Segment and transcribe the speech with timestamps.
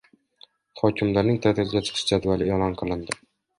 [0.81, 3.19] Hokimlarning ta’tilga chiqish jadvali e’lon qilindi